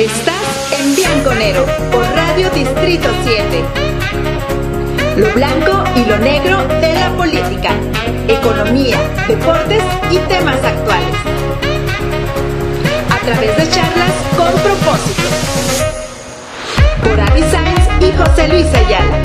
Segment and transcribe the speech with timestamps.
[0.00, 3.64] Estás en Bianconero por Radio Distrito 7.
[5.18, 7.74] Lo blanco y lo negro de la política,
[8.26, 8.96] economía,
[9.28, 11.16] deportes y temas actuales.
[13.10, 15.28] A través de charlas con propósito.
[17.04, 19.20] Por Avi Sainz y José Luis Ayala.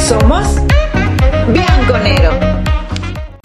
[0.00, 0.58] Somos
[1.48, 2.67] Bianconero.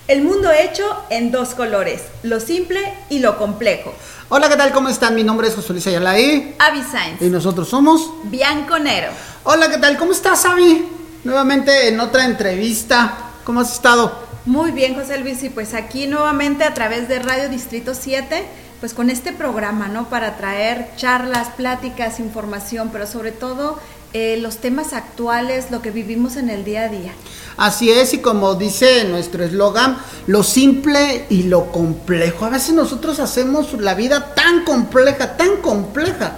[0.05, 3.93] El mundo hecho en dos colores, lo simple y lo complejo.
[4.27, 4.73] Hola, ¿qué tal?
[4.73, 5.15] ¿Cómo están?
[5.15, 6.55] Mi nombre es José Luis Ayala y...
[6.59, 7.21] Avi Sainz.
[7.21, 8.12] Y nosotros somos...
[8.26, 9.12] Bianconero.
[9.45, 9.98] Hola, ¿qué tal?
[9.98, 10.85] ¿Cómo estás, Avi?
[11.23, 13.17] Nuevamente en otra entrevista.
[13.45, 14.13] ¿Cómo has estado?
[14.45, 18.43] Muy bien, José Luis, y pues aquí nuevamente a través de Radio Distrito 7,
[18.81, 20.09] pues con este programa, ¿no?
[20.09, 23.79] Para traer charlas, pláticas, información, pero sobre todo
[24.13, 27.13] eh, los temas actuales, lo que vivimos en el día a día.
[27.58, 32.45] Así es, y como dice nuestro eslogan, lo simple y lo complejo.
[32.45, 36.34] A veces nosotros hacemos la vida tan compleja, tan compleja,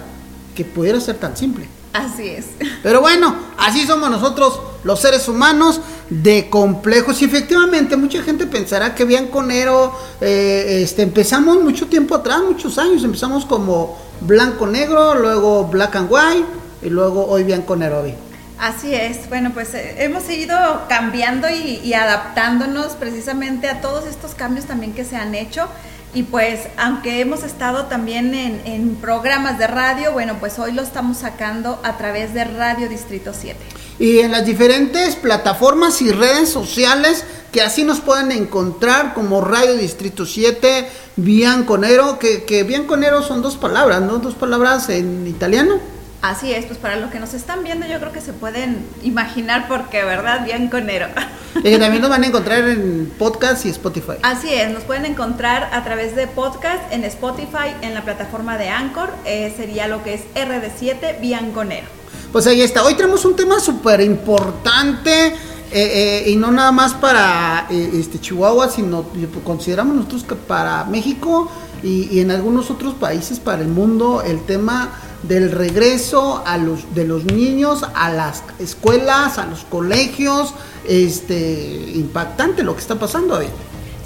[0.54, 1.68] que pudiera ser tan simple.
[1.92, 2.46] Así es.
[2.82, 7.22] Pero bueno, así somos nosotros los seres humanos de complejos.
[7.22, 13.02] Y efectivamente, mucha gente pensará que Bianconero, eh, este, empezamos mucho tiempo atrás, muchos años.
[13.02, 16.46] Empezamos como blanco-negro, luego black and white,
[16.82, 18.00] y luego hoy Bianconero.
[18.00, 18.14] Hoy.
[18.58, 20.56] Así es, bueno, pues eh, hemos ido
[20.88, 25.68] cambiando y, y, adaptándonos precisamente a todos estos cambios también que se han hecho.
[26.14, 30.80] Y pues, aunque hemos estado también en, en, programas de radio, bueno, pues hoy lo
[30.80, 33.58] estamos sacando a través de Radio Distrito 7.
[33.98, 39.74] Y en las diferentes plataformas y redes sociales que así nos pueden encontrar como Radio
[39.74, 44.18] Distrito 7, Bianconero, que, que Bianconero son dos palabras, ¿no?
[44.18, 45.95] Dos palabras en italiano.
[46.22, 49.68] Así es, pues para los que nos están viendo yo creo que se pueden imaginar
[49.68, 50.44] porque, ¿verdad?
[50.44, 51.06] Bianconero.
[51.56, 54.12] Y que también nos van a encontrar en podcast y Spotify.
[54.22, 58.68] Así es, nos pueden encontrar a través de podcast en Spotify, en la plataforma de
[58.68, 61.86] Anchor, eh, sería lo que es RD7 Bianconero.
[62.30, 65.28] Pues ahí está, hoy tenemos un tema súper importante.
[65.72, 69.06] Eh, eh, y no nada más para este Chihuahua, sino
[69.42, 71.50] consideramos nosotros que para México
[71.82, 74.90] y, y en algunos otros países para el mundo el tema
[75.22, 80.54] del regreso a los, de los niños a las escuelas, a los colegios,
[80.86, 83.48] este, impactante lo que está pasando ahí.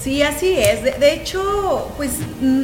[0.02, 0.82] Sí, así es.
[0.82, 2.12] De, hecho, pues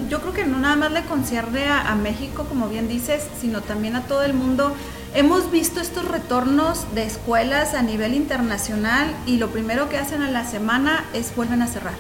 [0.08, 3.60] yo creo que no nada más le concierne a, a, México, como bien dices, sino
[3.60, 4.74] también a todo el mundo.
[5.14, 10.30] Hemos visto estos retornos de escuelas a nivel internacional y lo primero que hacen a
[10.30, 11.94] la semana es vuelven a cerrar.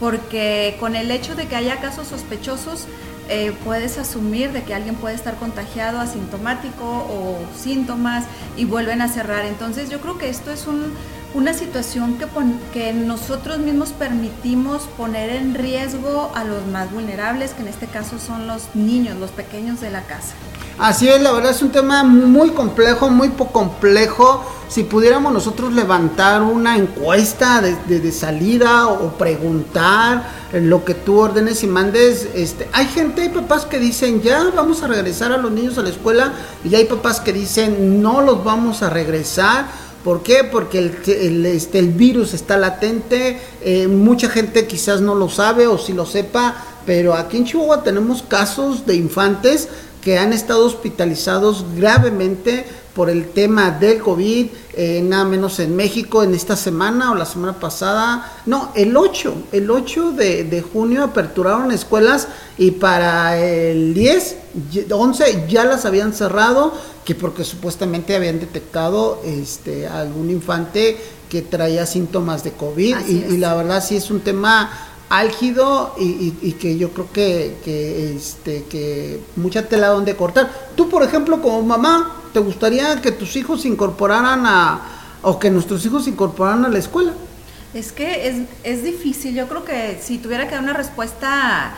[0.00, 2.86] Porque con el hecho de que haya casos sospechosos,
[3.28, 8.24] eh, puedes asumir de que alguien puede estar contagiado asintomático o síntomas
[8.56, 9.44] y vuelven a cerrar.
[9.46, 10.92] Entonces yo creo que esto es un,
[11.34, 12.18] una situación
[12.72, 18.18] que nosotros mismos permitimos poner en riesgo a los más vulnerables, que en este caso
[18.18, 20.34] son los niños, los pequeños de la casa.
[20.78, 24.44] Así es, la verdad es un tema muy complejo, muy poco complejo.
[24.68, 31.68] Si pudiéramos nosotros levantar una encuesta de, salida o preguntar lo que tú ordenes y
[31.68, 35.78] mandes, este, hay gente, hay papás que dicen ya vamos a regresar a los niños
[35.78, 36.32] a la escuela
[36.64, 39.66] y hay papás que dicen no los vamos a regresar.
[40.02, 40.42] ¿Por qué?
[40.44, 45.66] Porque el, el, este, el virus está latente, eh, mucha gente quizás no lo sabe
[45.66, 49.68] o si lo sepa, pero aquí en Chihuahua tenemos casos de infantes
[50.04, 56.22] que han estado hospitalizados gravemente por el tema del COVID, eh, nada menos en México
[56.22, 61.04] en esta semana o la semana pasada, no, el 8, el 8 de, de junio
[61.04, 62.28] aperturaron escuelas
[62.58, 64.36] y para el 10,
[64.90, 70.98] 11 ya las habían cerrado, que porque supuestamente habían detectado este, algún infante
[71.28, 74.70] que traía síntomas de COVID y, y la verdad sí es un tema
[75.08, 80.50] álgido y, y, y, que yo creo que, que, este, que mucha tela donde cortar.
[80.76, 84.80] Tú, por ejemplo, como mamá, ¿te gustaría que tus hijos se incorporaran a,
[85.22, 87.12] o que nuestros hijos se incorporaran a la escuela?
[87.74, 91.74] Es que es, es difícil, yo creo que si tuviera que dar una respuesta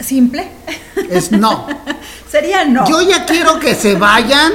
[0.00, 0.48] simple.
[1.10, 1.66] Es no.
[2.30, 2.88] Sería no.
[2.88, 4.52] Yo ya quiero que se vayan.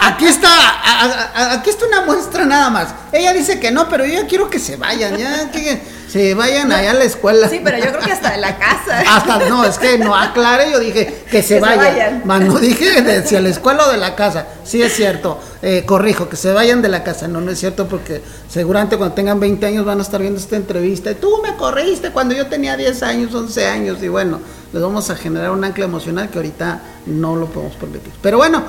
[0.00, 2.94] Aquí está, aquí está una muestra nada más.
[3.12, 6.68] Ella dice que no, pero yo ya quiero que se vayan, ya que se vayan
[6.68, 7.48] no, allá a la escuela.
[7.48, 9.00] Sí, pero yo creo que hasta de la casa.
[9.06, 11.84] Hasta, no, es que no aclaré, yo dije que se, que vayan.
[11.84, 12.22] se vayan.
[12.24, 14.46] Más no dije de si a la escuela o de la casa.
[14.64, 17.28] Sí es cierto, eh, corrijo, que se vayan de la casa.
[17.28, 20.56] No, no es cierto porque seguramente cuando tengan 20 años van a estar viendo esta
[20.56, 21.10] entrevista.
[21.10, 24.02] Y tú me corriste cuando yo tenía 10 años, 11 años.
[24.02, 24.40] Y bueno,
[24.72, 28.12] les vamos a generar un ancla emocional que ahorita no lo podemos permitir.
[28.22, 28.64] Pero bueno,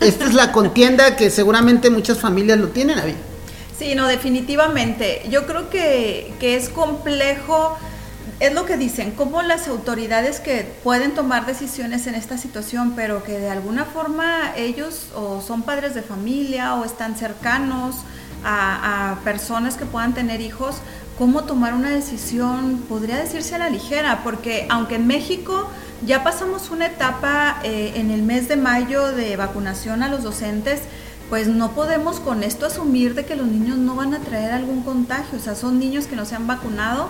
[0.00, 3.14] esta es la contienda que seguramente muchas familias lo tienen, Avi.
[3.78, 5.22] Sí, no, definitivamente.
[5.30, 7.76] Yo creo que, que es complejo
[8.40, 13.22] es lo que dicen, como las autoridades que pueden tomar decisiones en esta situación, pero
[13.22, 17.96] que de alguna forma ellos o son padres de familia o están cercanos
[18.44, 20.76] a, a personas que puedan tener hijos,
[21.16, 25.70] cómo tomar una decisión, podría decirse a la ligera, porque aunque en México
[26.04, 30.80] ya pasamos una etapa eh, en el mes de mayo de vacunación a los docentes,
[31.30, 34.82] pues no podemos con esto asumir de que los niños no van a traer algún
[34.82, 37.08] contagio, o sea, son niños que no se han vacunado,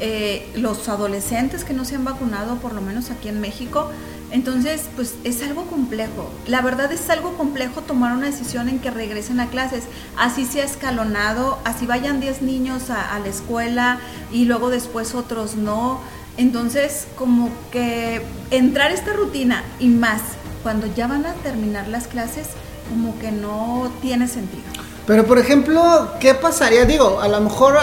[0.00, 3.90] eh, los adolescentes que no se han vacunado, por lo menos aquí en México,
[4.30, 6.30] entonces, pues es algo complejo.
[6.46, 9.84] La verdad es algo complejo tomar una decisión en que regresen a clases.
[10.18, 15.56] Así se ha escalonado, así vayan 10 niños a, la escuela y luego después otros
[15.56, 16.00] no.
[16.36, 20.20] Entonces, como que entrar esta rutina y más
[20.62, 22.48] cuando ya van a terminar las clases,
[22.88, 24.64] como que no tiene sentido.
[25.06, 26.84] Pero, por ejemplo, ¿qué pasaría?
[26.84, 27.76] Digo, a lo mejor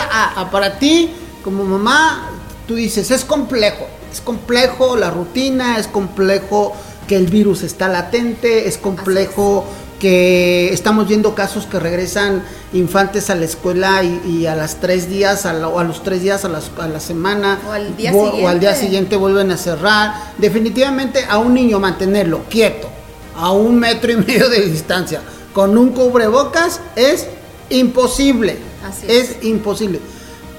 [0.51, 1.11] para ti,
[1.43, 2.29] como mamá,
[2.67, 3.85] tú dices, es complejo
[4.15, 6.73] es complejo la rutina, es complejo
[7.05, 9.65] que el virus está latente, es complejo
[9.99, 12.41] que estamos viendo casos que regresan
[12.71, 16.47] infantes a la escuela y, a las tres días o a los tres días a,
[16.47, 18.43] la semana o al, día siguiente.
[18.43, 20.13] o al día siguiente vuelven a cerrar.
[20.37, 22.94] Definitivamente a un niño mantenerlo quieto
[23.35, 25.21] a un metro y medio de distancia
[25.53, 27.27] con un cubrebocas es
[27.69, 28.57] imposible.
[29.07, 29.31] es.
[29.31, 29.99] es imposible.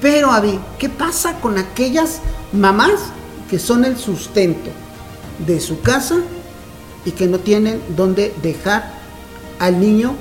[0.01, 2.21] Pero Avi, ¿qué pasa con aquellas
[2.53, 3.01] mamás
[3.51, 4.71] que son el sustento
[5.47, 6.17] de su casa
[7.05, 8.93] y que no tienen dónde dejar
[9.59, 10.15] al niño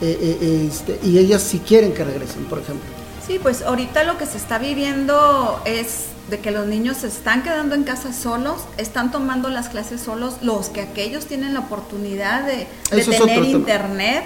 [0.00, 2.93] eh, eh, eh, este, y ellas si quieren que regresen, por ejemplo.
[3.26, 7.42] Sí, pues ahorita lo que se está viviendo es de que los niños se están
[7.42, 12.44] quedando en casa solos, están tomando las clases solos, los que aquellos tienen la oportunidad
[12.44, 14.24] de, tener internet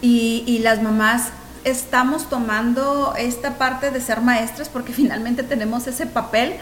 [0.00, 1.28] y, y las mamás
[1.64, 6.54] estamos tomando esta parte de ser maestras porque finalmente tenemos ese papel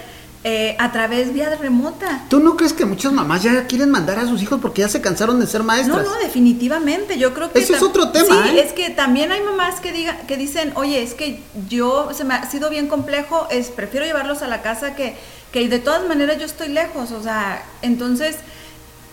[0.42, 2.25] eh, a través vía remota.
[2.28, 5.00] ¿Tú no crees que muchas mamás ya quieren mandar a sus hijos porque ya se
[5.00, 6.04] cansaron de ser maestras?
[6.04, 7.19] No, no, definitivamente.
[7.19, 8.42] Yo creo que eso es otro tema.
[8.44, 8.62] Sí, ¿eh?
[8.64, 12.34] es que también hay mamás que digan, que dicen, oye, es que yo se me
[12.34, 15.16] ha sido bien complejo, es prefiero llevarlos a la casa que
[15.50, 18.37] que de todas maneras yo estoy lejos, o sea, entonces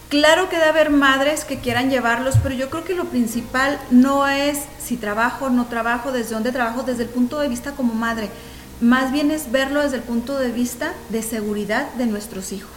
[0.09, 4.25] Claro que debe haber madres que quieran llevarlos, pero yo creo que lo principal no
[4.25, 7.93] es si trabajo o no trabajo, desde dónde trabajo, desde el punto de vista como
[7.93, 8.29] madre
[8.81, 12.71] más bien es verlo desde el punto de vista de seguridad de nuestros hijos.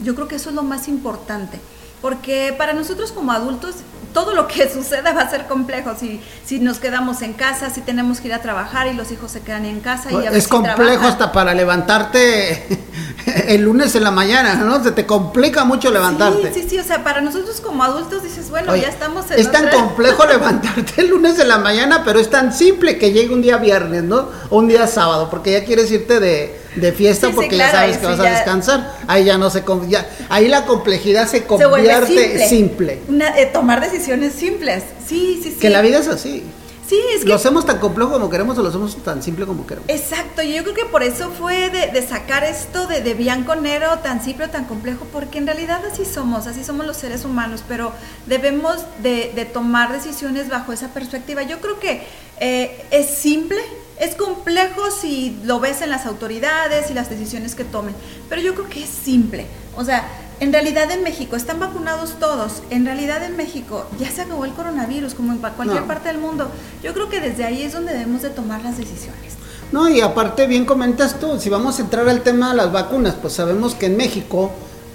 [0.00, 1.58] Yo creo que eso es lo más importante,
[2.02, 3.76] porque para nosotros como adultos
[4.12, 5.94] todo lo que suceda va a ser complejo.
[5.98, 9.30] Si, si nos quedamos en casa, si tenemos que ir a trabajar y los hijos
[9.30, 10.10] se quedan en casa.
[10.10, 12.66] Y a es complejo hasta para levantarte
[13.48, 14.82] el lunes en la mañana, ¿no?
[14.82, 16.52] Se te complica mucho levantarte.
[16.52, 16.78] Sí, sí, sí.
[16.78, 19.38] O sea, para nosotros como adultos dices, bueno, ya estamos en.
[19.38, 23.32] Es tan complejo levantarte el lunes en la mañana, pero es tan simple que llegue
[23.32, 24.28] un día viernes, ¿no?
[24.50, 28.06] O un día sábado, porque ya quieres irte de de fiesta porque ya sabes que
[28.06, 28.94] vas a descansar.
[29.08, 33.00] Ahí ya no se ya, ahí la complejidad se convierte simple.
[33.36, 34.84] Eh, tomar decisiones simples.
[35.06, 35.58] Sí, sí, sí.
[35.58, 36.44] Que la vida es así.
[36.88, 37.28] Sí, es que...
[37.28, 39.88] ¿Lo hacemos tan complejo como queremos o lo hacemos tan simple como queremos?
[39.88, 44.22] Exacto, yo creo que por eso fue de, sacar esto de, de Bianco Nero tan
[44.22, 47.92] simple o tan complejo, porque en realidad así somos, así somos los seres humanos, pero
[48.26, 51.42] debemos de, tomar decisiones bajo esa perspectiva.
[51.42, 52.06] Yo creo que
[52.40, 53.60] eh, es simple,
[53.98, 57.94] es complejo si lo ves en las autoridades y las decisiones que tomen,
[58.28, 59.46] pero yo creo que es simple.
[59.76, 60.06] O sea,
[60.38, 62.62] en realidad en México están vacunados todos.
[62.70, 66.50] En realidad en México ya se acabó el coronavirus, como en cualquier parte del mundo.
[66.82, 69.34] Yo creo que desde ahí es donde debemos de tomar las decisiones.
[69.72, 73.14] No, y aparte bien comentas tú, si vamos a entrar al tema de las vacunas,
[73.20, 74.52] pues sabemos que en México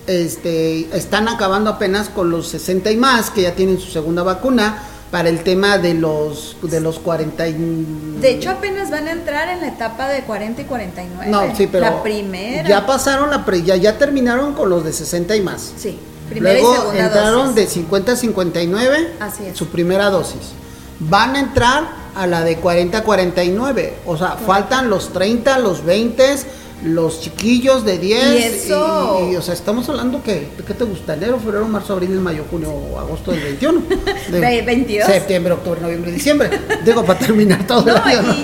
[0.08, 4.91] este, están acabando apenas con los 60 y más, que ya tienen su segunda vacuna
[5.12, 9.60] para el tema de los de los 40 De hecho apenas van a entrar en
[9.60, 11.30] la etapa de 40 y 49.
[11.30, 12.68] No, sí, pero la primera.
[12.68, 15.74] Ya pasaron la ya, ya terminaron con los de 60 y más.
[15.78, 16.00] Sí.
[16.30, 19.14] Primera Luego y segunda entraron de 50 a 59.
[19.20, 19.58] Así es.
[19.58, 20.54] Su primera dosis.
[21.00, 25.84] Van a entrar a la de 40 a 49, o sea, faltan los 30, los
[25.84, 26.36] 20
[26.84, 29.30] los chiquillos de 10 y eso.
[29.32, 31.14] y, o sea estamos hablando que ¿qué te gusta?
[31.14, 33.82] enero febrero marzo abril mayo junio agosto del 21
[34.32, 36.50] de 22 septiembre octubre noviembre diciembre.
[36.84, 38.02] Digo para terminar todo no,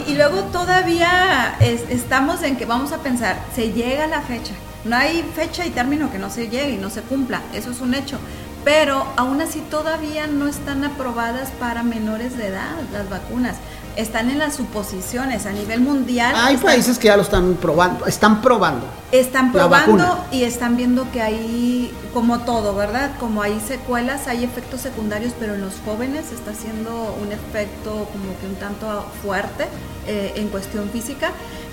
[0.07, 4.53] y, luego todavía estamos en que vamos a pensar se llega la fecha.
[4.85, 7.41] No hay fecha y término que no se llegue y no se cumpla.
[7.53, 8.17] Eso es un hecho.
[8.63, 13.55] Pero aún así todavía no están aprobadas para menores de edad las vacunas
[13.97, 16.33] están en las suposiciones a nivel mundial.
[16.37, 18.85] Hay países que ya lo están probando, están probando.
[19.11, 23.11] Están probando y están viendo que hay, como todo, ¿verdad?
[23.19, 28.37] Como hay secuelas, hay efectos secundarios, pero en los jóvenes está haciendo un efecto como
[28.39, 29.65] que un tanto fuerte
[30.05, 31.31] eh, en cuestión física.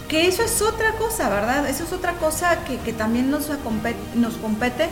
[0.08, 1.68] Que eso es otra cosa, ¿verdad?
[1.68, 3.48] Eso es otra cosa que, que también nos,
[4.14, 4.88] nos compete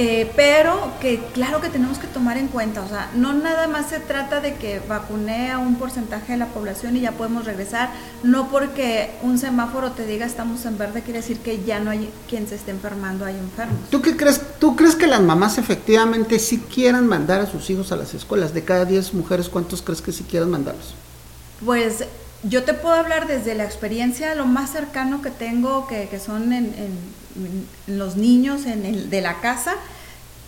[0.00, 3.88] eh, pero que claro que tenemos que tomar en cuenta, o sea, no nada más
[3.88, 7.90] se trata de que vacune a un porcentaje de la población y ya podemos regresar,
[8.22, 12.08] no porque un semáforo te diga estamos en verde quiere decir que ya no hay
[12.28, 13.90] quien se esté enfermando, hay enfermos.
[13.90, 14.40] ¿Tú qué crees?
[14.60, 18.54] ¿Tú crees que las mamás efectivamente sí quieran mandar a sus hijos a las escuelas?
[18.54, 20.94] De cada 10 mujeres, ¿cuántos crees que sí quieran mandarlos?
[21.64, 22.04] Pues
[22.44, 26.52] yo te puedo hablar desde la experiencia, lo más cercano que tengo, que, que son
[26.52, 29.74] en, en, los niños en el, de la casa.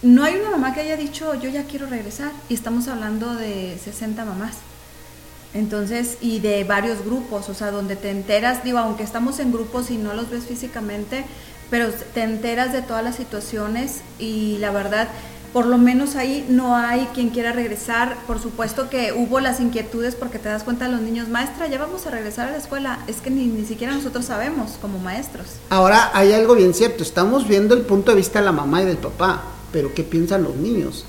[0.02, 2.32] No hay una mamá que haya dicho, yo ya quiero regresar.
[2.48, 4.56] Y estamos hablando de 60 mamás.
[5.52, 9.90] Entonces, y de varios grupos, o sea, donde te enteras, digo, aunque estamos en grupos
[9.90, 11.24] y no los ves físicamente,
[11.70, 15.08] pero te enteras de todas las situaciones y la verdad,
[15.52, 18.16] por lo menos ahí no hay quien quiera regresar.
[18.26, 21.78] Por supuesto que hubo las inquietudes porque te das cuenta de los niños, maestra, ya
[21.78, 23.00] vamos a regresar a la escuela.
[23.06, 25.46] Es que ni, ni siquiera nosotros sabemos como maestros.
[25.68, 28.86] Ahora hay algo bien cierto, estamos viendo el punto de vista de la mamá y
[28.86, 29.42] del papá,
[29.72, 31.04] pero ¿qué piensan los niños?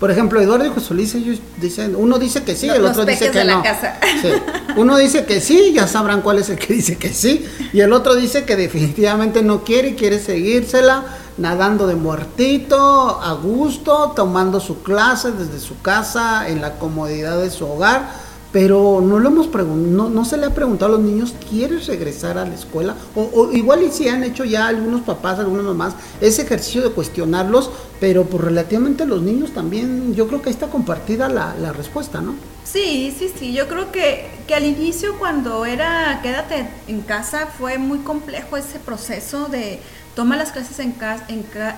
[0.00, 3.30] Por ejemplo, Eduardo y José Luis, ellos dicen, uno dice que sí, el otro dice
[3.30, 3.62] que no.
[4.76, 7.44] Uno dice que sí, ya sabrán cuál es el que dice que sí,
[7.74, 11.04] y el otro dice que definitivamente no quiere y quiere seguírsela
[11.40, 17.50] nadando de muertito, a gusto, tomando su clase desde su casa, en la comodidad de
[17.50, 18.10] su hogar,
[18.52, 22.36] pero no lo hemos no, no se le ha preguntado a los niños, ¿quieres regresar
[22.36, 22.94] a la escuela?
[23.14, 27.70] O, igual y si han hecho ya algunos papás, algunos mamás, ese ejercicio de cuestionarlos,
[28.00, 32.20] pero pues relativamente los niños también, yo creo que ahí está compartida la, la respuesta,
[32.20, 32.34] ¿no?
[32.64, 37.78] Sí, sí, sí, yo creo que, que al inicio cuando era quédate en casa fue
[37.78, 39.80] muy complejo ese proceso de
[40.20, 41.24] toma las clases en, casa,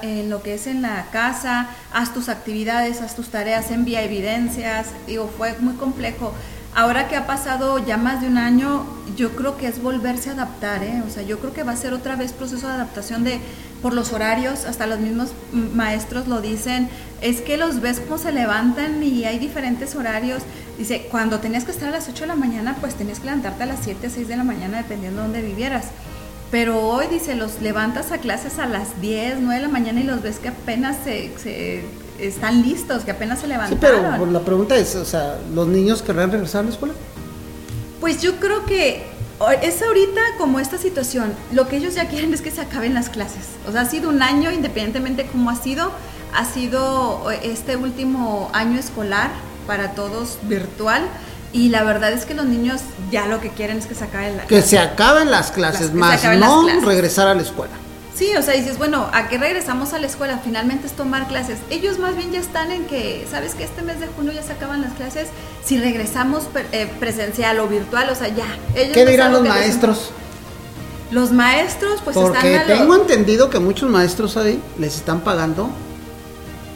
[0.03, 4.89] en, lo que es en la casa, haz tus actividades, haz tus tareas, envía evidencias,
[5.07, 6.35] digo, fue muy complejo.
[6.75, 8.85] Ahora que ha pasado ya más de un año,
[9.17, 11.05] yo creo que es volverse a adaptar, ¿eh?
[11.07, 13.39] o sea, yo creo que va a ser otra vez proceso de adaptación de
[13.81, 16.89] por los horarios, hasta los mismos maestros lo dicen,
[17.21, 20.43] es que los ves cómo se levantan y hay diferentes horarios.
[20.79, 23.63] Dice, cuando tenías que estar a las 8 de la mañana, pues tenías que levantarte
[23.63, 25.85] a las 7, 6 de la mañana, dependiendo de dónde vivieras.
[26.53, 30.03] Pero hoy, dice, los levantas a clases a las 10, 9 de la mañana y
[30.03, 31.31] los ves que apenas se,
[32.19, 33.81] están listos, que apenas se levantaron.
[33.81, 36.93] Sí, pero la pregunta es, o sea, ¿los niños querrán regresar a la escuela?
[38.01, 39.03] Pues yo creo que
[39.63, 43.09] es ahorita como esta situación, lo que ellos ya quieren es que se acaben las
[43.09, 43.47] clases.
[43.67, 45.91] O sea, ha sido un año, independientemente cómo ha sido,
[46.35, 49.31] ha sido este último año escolar
[49.67, 51.03] para todos virtual
[51.53, 52.81] y la verdad es que los niños
[53.11, 56.25] ya lo que quieren es que se acaben las Que se acaben las clases, más
[56.39, 57.73] no regresar a la escuela.
[58.15, 60.39] Sí, o sea, dices, bueno, ¿a qué regresamos a la escuela?
[60.45, 61.59] Finalmente es tomar clases.
[61.71, 64.53] Ellos más bien ya están en que, ¿sabes que este mes de junio ya se
[64.53, 65.29] acaban las clases?
[65.65, 68.45] Si regresamos eh, presencial o virtual, o sea, ya.
[68.75, 70.11] ¿Qué dirán los maestros?
[71.11, 75.71] Los maestros, pues Porque tengo entendido que muchos maestros ahí les están pagando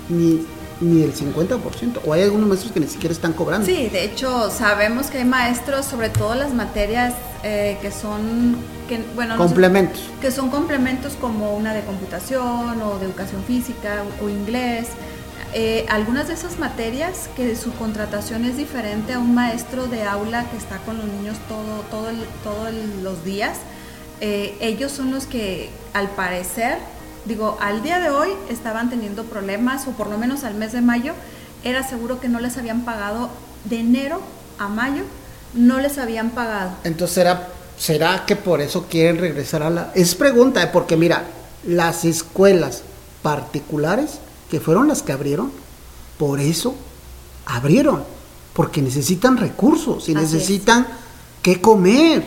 [0.09, 0.47] ni
[0.81, 3.67] ni el 50%, o hay algunos maestros que ni siquiera están cobrando.
[3.67, 8.57] Sí, de hecho sabemos que hay maestros, sobre todo las materias eh, que son,
[8.89, 10.03] que, bueno, complementos.
[10.21, 14.89] que son complementos como una de computación o de educación física o, inglés.
[15.55, 20.45] Eh, algunas de esas materias que su contratación es diferente a un maestro de aula
[20.51, 22.11] que está con los niños todo, todo
[22.43, 23.59] todos los días,
[24.21, 26.79] eh, ellos son los que al parecer
[27.27, 30.81] digo, al día de hoy estaban teniendo problemas, o por lo menos al mes de
[30.81, 31.13] mayo,
[31.65, 33.31] era seguro que no les habían pagado
[33.65, 34.21] de enero
[34.59, 35.03] a mayo,
[35.55, 36.71] no les habían pagado.
[36.85, 39.93] Entonces, ¿será, será que por eso quieren regresar a la...
[39.95, 40.71] Es pregunta, ¿eh?
[40.73, 41.25] porque mira,
[41.67, 42.83] las escuelas
[43.23, 44.19] particulares,
[44.51, 45.51] que fueron las que abrieron,
[46.19, 46.75] por eso
[47.47, 48.05] abrieron,
[48.53, 50.87] porque necesitan recursos y necesitan
[51.43, 52.25] qué comer.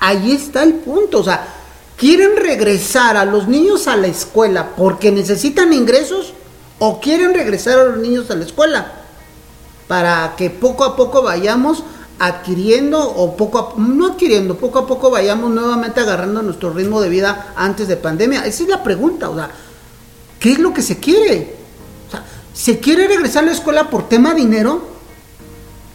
[0.00, 1.55] ahí está el punto, o sea,
[1.96, 6.34] ¿Quieren regresar a los niños a la escuela porque necesitan ingresos
[6.78, 8.92] o quieren regresar a los niños a la escuela
[9.88, 11.84] para que poco a poco vayamos
[12.18, 17.08] adquiriendo o poco a, no adquiriendo, poco a poco vayamos nuevamente agarrando nuestro ritmo de
[17.08, 18.44] vida antes de pandemia?
[18.46, 19.50] Esa es la pregunta, o sea,
[20.40, 21.56] ¿qué es lo que se quiere?
[22.52, 24.95] ¿se quiere regresar a la escuela por tema dinero?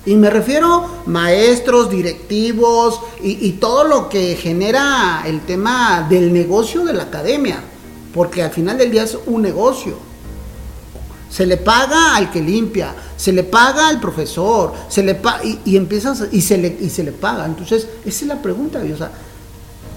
[0.05, 6.93] Y me refiero maestros, directivos y, todo lo que genera el tema del negocio de
[6.93, 7.59] la academia,
[8.13, 9.95] porque al final del día es un negocio.
[11.29, 15.77] Se le paga al que limpia, se le paga al profesor, se le y, y
[15.77, 17.45] empiezas y se le y se le paga.
[17.45, 19.11] Entonces, esa es la pregunta, o sea,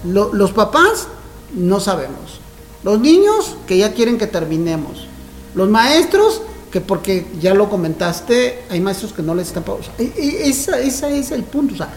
[0.03, 1.07] los papás
[1.55, 2.39] no sabemos.
[2.83, 5.07] Los niños que ya quieren que terminemos.
[5.55, 6.41] Los maestros
[6.75, 9.87] que porque ya lo comentaste, hay maestros que no les están pagando.
[9.97, 11.73] ese es el punto.
[11.73, 11.87] O sea,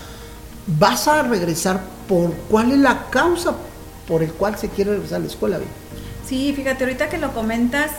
[0.69, 3.57] vas a regresar por cuál es la causa
[4.07, 5.59] por el cual se quiere regresar a la escuela.
[6.25, 7.91] Sí, fíjate, ahorita que lo comentas,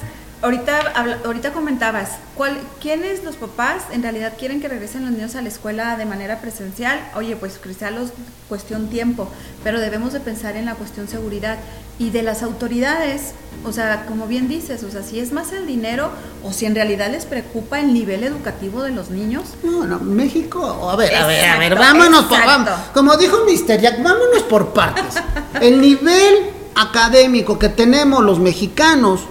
[0.41, 0.93] Ahorita,
[1.25, 5.50] ahorita comentabas, ¿cuál, ¿quiénes los papás en realidad quieren que regresen los niños a la
[5.50, 6.98] escuela de manera presencial?
[7.15, 7.60] Oye, pues
[7.91, 8.12] los
[8.48, 9.27] cuestión tiempo,
[9.65, 11.58] pero debemos de pensar en la cuestión seguridad
[12.00, 13.34] y de las autoridades,
[13.65, 16.10] o sea, como bien dices, o sea, si es más el dinero
[16.41, 19.43] o si en realidad les preocupa el nivel educativo de los niños.
[19.63, 23.81] No, no, México, a ver, a ver, a ver, vámonos, por, vamos, como dijo Mister
[23.81, 25.22] Jack, vámonos por partes.
[25.60, 29.25] El nivel académico que tenemos los mexicanos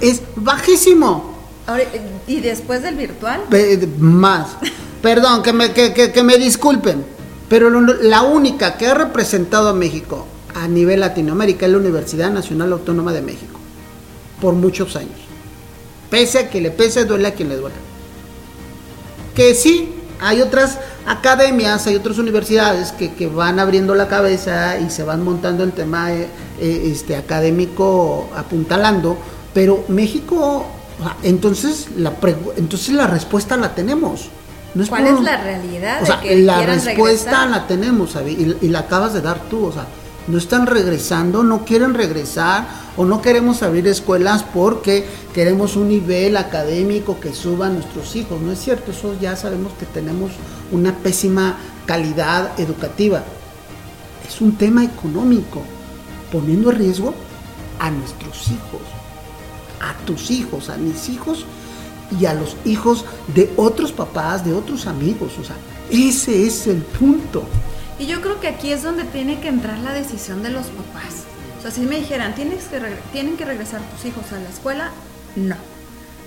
[0.00, 1.34] es bajísimo.
[2.26, 3.42] ¿Y después del virtual?
[3.98, 4.56] más.
[5.02, 7.04] Perdón, que me, que, me disculpen,
[7.48, 12.72] pero la única que ha representado a México a nivel Latinoamérica es la Universidad Nacional
[12.72, 13.58] Autónoma de México,
[14.40, 15.20] por muchos años.
[16.10, 17.76] Pese a que le pese, duele a quien le duele.
[19.34, 25.02] Que sí, hay otras academias, hay otras universidades que, van abriendo la cabeza y se
[25.02, 26.28] van montando el tema eh,
[26.60, 29.18] eh, este, académico apuntalando
[29.56, 30.66] pero México,
[31.22, 32.12] entonces la,
[32.58, 34.28] entonces la respuesta la tenemos.
[34.86, 36.02] ¿Cuál es la realidad?
[36.26, 39.86] la respuesta la tenemos, y, y, la acabas de dar tú, o sea,
[40.26, 42.66] no están regresando, no quieren regresar
[42.98, 48.38] o no queremos abrir escuelas porque queremos un nivel académico que suba a nuestros hijos.
[48.42, 50.32] No es cierto, eso ya sabemos que tenemos
[50.70, 53.24] una pésima calidad educativa.
[54.28, 55.62] Es un tema económico,
[56.30, 57.14] poniendo en riesgo
[57.78, 58.95] a nuestros hijos
[59.80, 61.46] a tus hijos, a mis hijos
[62.18, 63.04] y a los hijos
[63.34, 65.32] de otros papás, de otros amigos.
[65.40, 65.56] O sea,
[65.90, 67.44] ese es el punto.
[67.98, 71.24] Y yo creo que aquí es donde tiene que entrar la decisión de los papás.
[71.58, 72.80] O sea, si me dijeran, ¿tienes que
[73.12, 74.90] ¿tienen que regresar tus hijos a la escuela?
[75.34, 75.56] No.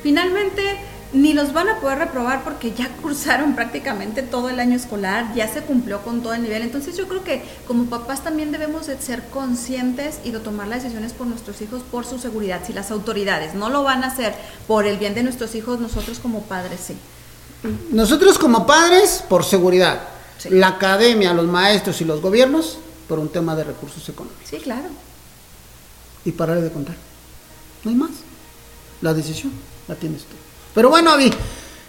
[0.01, 0.77] Finalmente,
[1.11, 5.51] ni los van a poder reprobar porque ya cursaron prácticamente todo el año escolar, ya
[5.51, 6.61] se cumplió con todo el nivel.
[6.61, 10.83] Entonces yo creo que como papás también debemos de ser conscientes y de tomar las
[10.83, 12.61] decisiones por nuestros hijos por su seguridad.
[12.65, 14.35] Si las autoridades no lo van a hacer
[14.67, 16.97] por el bien de nuestros hijos, nosotros como padres sí.
[17.91, 20.01] Nosotros como padres por seguridad.
[20.50, 22.77] La academia, los maestros y los gobiernos
[23.09, 24.48] por un tema de recursos económicos.
[24.50, 24.87] Sí, claro.
[26.24, 26.95] Y parar de contar.
[27.83, 28.11] No hay más.
[29.01, 29.51] La decisión
[29.87, 30.35] la tienes tú.
[30.74, 31.32] Pero bueno, Avi,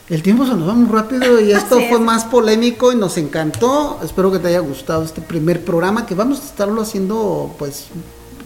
[0.09, 4.01] el tiempo se nos va muy rápido y esto fue más polémico y nos encantó.
[4.03, 7.89] Espero que te haya gustado este primer programa que vamos a estarlo haciendo pues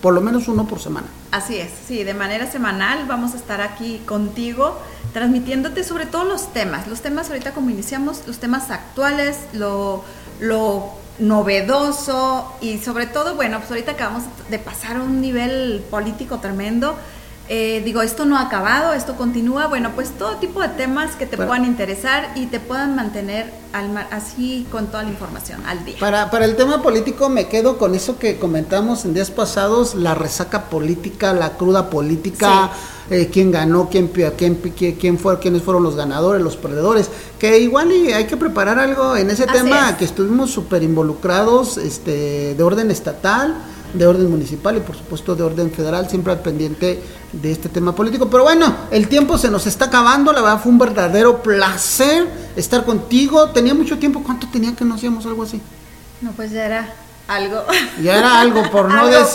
[0.02, 1.06] por lo menos uno por semana.
[1.30, 4.78] Así es, sí, de manera semanal vamos a estar aquí contigo
[5.14, 10.04] transmitiéndote sobre todos los temas, los temas ahorita como iniciamos, los temas actuales, lo,
[10.40, 16.38] lo novedoso y sobre todo, bueno, pues ahorita acabamos de pasar a un nivel político
[16.38, 16.96] tremendo
[17.46, 21.26] eh, digo, esto no ha acabado, esto continúa, bueno, pues todo tipo de temas que
[21.26, 25.96] te puedan interesar y te puedan mantener al así con toda la información al día.
[26.00, 30.14] Para, para el tema político me quedo con eso que comentamos en días pasados, la
[30.14, 32.70] resaca política, la cruda política,
[33.10, 34.54] eh, quién ganó, quién, quién,
[34.98, 39.16] quién fue, quiénes fueron los ganadores, los perdedores, que igual y hay que preparar algo
[39.16, 43.54] en ese tema, que estuvimos súper involucrados este, de orden estatal
[43.94, 47.00] de orden municipal y por supuesto de orden federal, siempre al pendiente
[47.32, 48.28] de este tema político.
[48.28, 52.26] Pero bueno, el tiempo se nos está acabando, la verdad fue un verdadero placer
[52.56, 53.50] estar contigo.
[53.50, 55.60] Tenía mucho tiempo, ¿cuánto tenía que no hacíamos algo así?
[56.20, 56.92] No, pues ya era
[57.28, 57.64] algo.
[58.02, 59.32] Ya era algo, por no, decir,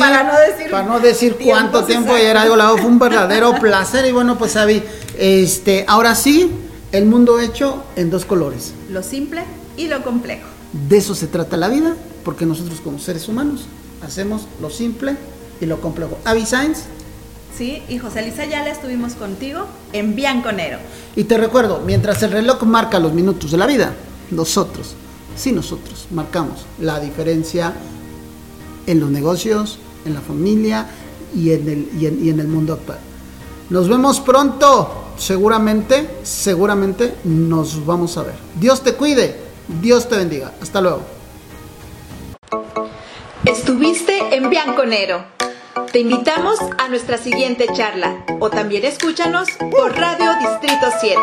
[0.69, 4.05] para no decir, cuánto tiempo, ya era algo, la verdad fue un verdadero placer.
[4.05, 4.83] Y bueno, pues Avi,
[5.17, 6.51] este, ahora sí,
[6.91, 8.73] el mundo hecho en dos colores.
[8.89, 9.43] Lo simple
[9.77, 10.47] y lo complejo.
[10.87, 13.65] De eso se trata la vida, porque nosotros como seres humanos
[14.05, 15.15] hacemos lo simple
[15.61, 16.17] y lo complejo.
[16.25, 16.83] Avi Sainz.
[17.57, 20.77] Sí, y José Luis Ayala estuvimos contigo en Bianconero.
[21.15, 23.93] Y te recuerdo, mientras el reloj marca los minutos de la vida,
[24.31, 24.93] nosotros,
[25.35, 27.73] sí nosotros, marcamos la diferencia
[28.87, 30.85] en los negocios, en la familia
[31.35, 32.99] y en el, y en, y en el mundo actual.
[33.69, 38.35] Nos vemos pronto, seguramente, seguramente nos vamos a ver.
[38.59, 39.35] Dios te cuide,
[39.81, 40.53] Dios te bendiga.
[40.61, 41.18] Hasta luego.
[43.69, 45.23] Estuviste en Bianconero.
[45.91, 51.19] Te invitamos a nuestra siguiente charla o también escúchanos por Radio Distrito 7.